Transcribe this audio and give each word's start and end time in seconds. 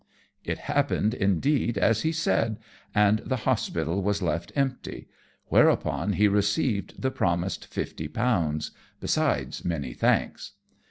It 0.43 0.57
happened, 0.57 1.13
indeed, 1.13 1.77
as 1.77 2.01
he 2.01 2.11
said, 2.11 2.57
and 2.95 3.19
the 3.19 3.35
hospital 3.45 4.01
was 4.01 4.19
left 4.23 4.51
empty, 4.55 5.07
whereupon 5.49 6.13
he 6.13 6.27
received 6.27 6.99
the 7.03 7.11
promised 7.11 7.67
fifty 7.67 8.07
pounds, 8.07 8.71
besides 8.99 9.63
many 9.63 9.93
thanks. 9.93 10.53